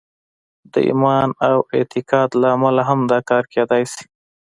[0.71, 4.03] د ایمان او اعتقاد له امله هم دا کار کېدای شي